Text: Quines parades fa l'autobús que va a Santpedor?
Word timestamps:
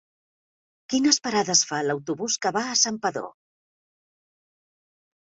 Quines 0.93 1.19
parades 1.27 1.61
fa 1.73 1.83
l'autobús 1.89 2.39
que 2.47 2.55
va 2.59 2.65
a 2.73 2.81
Santpedor? 2.87 3.31